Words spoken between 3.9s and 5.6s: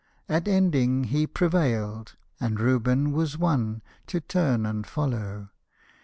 To turn and follow.